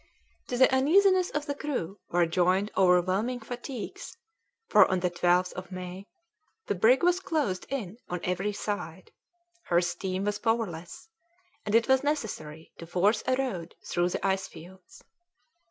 [0.47, 4.17] To the uneasiness of the crew were joined overwhelming fatigues,
[4.67, 6.07] for on the 12th of May
[6.65, 9.11] the brig was closed in on every side;
[9.65, 11.07] her steam was powerless,
[11.67, 15.03] and it was necessary to force a road through the ice fields.